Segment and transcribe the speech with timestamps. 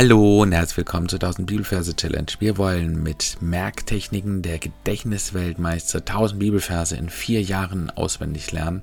[0.00, 2.30] Hallo und herzlich willkommen zur 1000 Bibelverse Challenge.
[2.38, 8.82] Wir wollen mit Merktechniken der Gedächtnisweltmeister 1000 Bibelverse in vier Jahren auswendig lernen.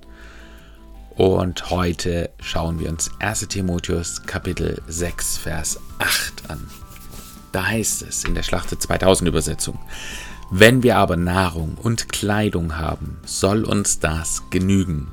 [1.12, 6.68] Und heute schauen wir uns 1 Timotheus Kapitel 6 Vers 8 an.
[7.54, 9.80] Da heißt es in der Schlachte 2000 Übersetzung,
[10.52, 15.08] wenn wir aber Nahrung und Kleidung haben, soll uns das genügen.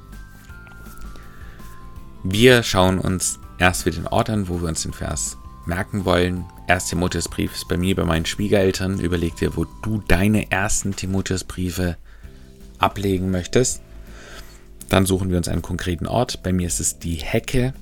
[2.24, 6.44] Wir schauen uns erst wieder den Ort an, wo wir uns den Vers merken wollen.
[6.68, 6.86] 1.
[6.86, 9.00] Timotheusbrief ist bei mir, bei meinen Schwiegereltern.
[9.00, 11.96] Überleg dir, wo du deine ersten Timotheusbriefe
[12.78, 13.80] ablegen möchtest.
[14.88, 16.42] Dann suchen wir uns einen konkreten Ort.
[16.42, 17.72] Bei mir ist es die Hecke.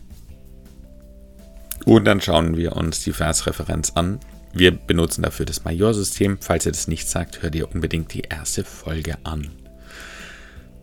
[1.85, 4.21] Und dann schauen wir uns die Versreferenz an.
[4.53, 6.39] Wir benutzen dafür das Majorsystem.
[6.41, 9.51] Falls ihr das nicht sagt, hört ihr unbedingt die erste Folge an.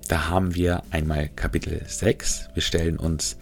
[0.08, 2.50] Da haben wir einmal Kapitel 6.
[2.54, 3.38] Wir stellen uns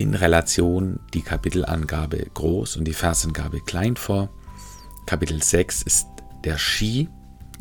[0.00, 4.30] in Relation die Kapitelangabe groß und die Versangabe klein vor.
[5.04, 6.06] Kapitel 6 ist
[6.42, 7.10] der Ski.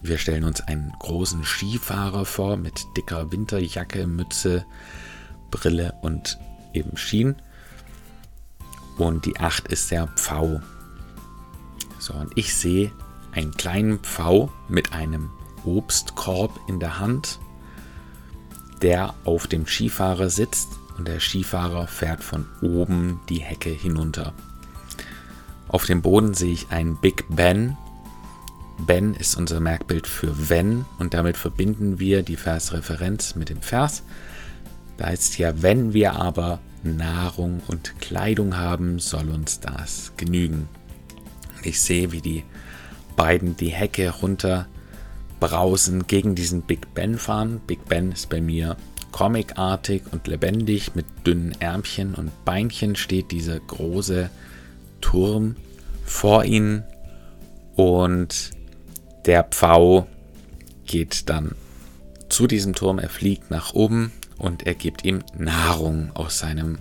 [0.01, 4.65] Wir stellen uns einen großen Skifahrer vor mit dicker Winterjacke, Mütze,
[5.51, 6.39] Brille und
[6.73, 7.35] eben Skien.
[8.97, 10.61] Und die 8 ist der Pfau.
[11.99, 12.93] So, und ich sehe
[13.33, 15.29] einen kleinen Pfau mit einem
[15.65, 17.37] Obstkorb in der Hand,
[18.81, 24.33] der auf dem Skifahrer sitzt und der Skifahrer fährt von oben die Hecke hinunter.
[25.69, 27.77] Auf dem Boden sehe ich einen Big Ben.
[28.85, 34.03] Ben ist unser Merkbild für wenn und damit verbinden wir die Versreferenz mit dem Vers.
[34.97, 40.67] Da heißt ja, wenn wir aber Nahrung und Kleidung haben, soll uns das genügen.
[41.63, 42.43] Ich sehe, wie die
[43.15, 44.67] beiden die Hecke runter
[45.39, 47.61] brausen, gegen diesen Big Ben fahren.
[47.65, 48.75] Big Ben ist bei mir
[49.11, 54.29] comicartig und lebendig mit dünnen Ärmchen und Beinchen steht dieser große
[55.01, 55.55] Turm
[56.05, 56.83] vor ihnen
[57.75, 58.51] und
[59.25, 60.07] der Pfau
[60.85, 61.55] geht dann
[62.29, 66.77] zu diesem Turm, er fliegt nach oben und er gibt ihm Nahrung aus seinem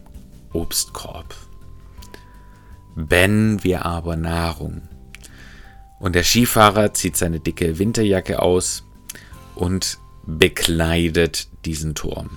[0.52, 1.34] Obstkorb.
[2.94, 4.82] Ben wir aber Nahrung.
[5.98, 8.84] Und der Skifahrer zieht seine dicke Winterjacke aus
[9.54, 12.28] und bekleidet diesen Turm.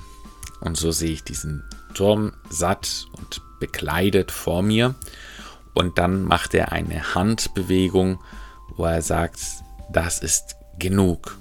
[0.61, 1.63] Und so sehe ich diesen
[1.93, 4.95] Turm satt und bekleidet vor mir.
[5.73, 8.19] Und dann macht er eine Handbewegung,
[8.77, 9.39] wo er sagt,
[9.91, 11.37] das ist genug,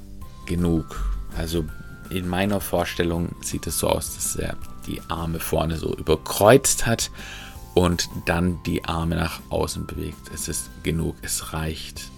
[0.47, 1.21] genug.
[1.37, 1.65] Also
[2.11, 4.57] in meiner Vorstellung sieht es so aus, dass er
[4.89, 7.13] die Arme vorne so überkreuzt hat
[7.75, 10.31] und dann die Arme nach außen bewegt.
[10.35, 12.11] Es ist genug, es reicht.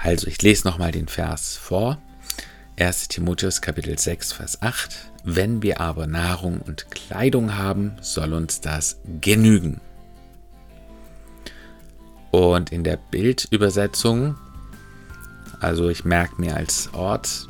[0.00, 1.98] Also ich lese nochmal den Vers vor.
[2.78, 5.10] 1 Timotheus Kapitel 6, Vers 8.
[5.24, 9.80] Wenn wir aber Nahrung und Kleidung haben, soll uns das genügen.
[12.30, 14.36] Und in der Bildübersetzung,
[15.58, 17.48] also ich merke mir als Ort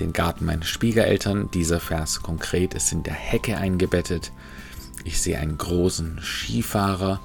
[0.00, 4.32] den Garten meiner Schwiegereltern, dieser Vers konkret ist in der Hecke eingebettet.
[5.04, 7.20] Ich sehe einen großen Skifahrer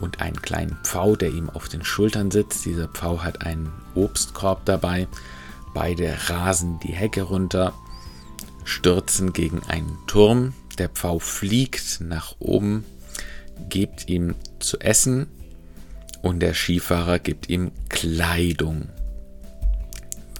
[0.00, 2.64] und einen kleinen Pfau, der ihm auf den Schultern sitzt.
[2.64, 5.08] Dieser Pfau hat einen Obstkorb dabei.
[5.74, 7.74] Beide rasen die Hecke runter,
[8.64, 10.54] stürzen gegen einen Turm.
[10.78, 12.84] Der Pfau fliegt nach oben,
[13.68, 15.26] gibt ihm zu essen
[16.22, 18.88] und der Skifahrer gibt ihm Kleidung.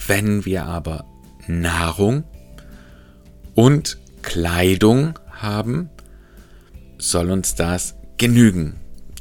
[0.06, 1.04] Wenn wir aber
[1.46, 2.24] Nahrung
[3.54, 5.90] und Kleidung haben,
[6.98, 8.74] soll uns das genügen.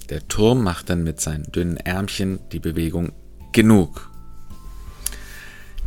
[0.10, 3.12] Der Turm macht dann mit seinen dünnen Ärmchen die Bewegung
[3.52, 4.10] genug.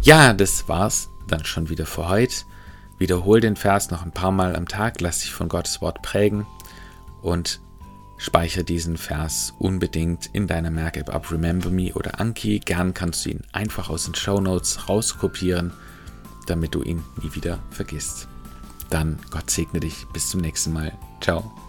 [0.03, 2.35] Ja, das war's dann schon wieder für heute.
[2.99, 6.47] Wiederhol den Vers noch ein paar Mal am Tag, lass dich von Gottes Wort prägen
[7.23, 7.61] und
[8.17, 12.59] speichere diesen Vers unbedingt in deiner Merk-App ab Remember Me oder Anki.
[12.59, 15.73] Gern kannst du ihn einfach aus den Show Notes rauskopieren,
[16.47, 18.27] damit du ihn nie wieder vergisst.
[18.91, 20.07] Dann Gott segne dich.
[20.13, 20.93] Bis zum nächsten Mal.
[21.21, 21.68] Ciao.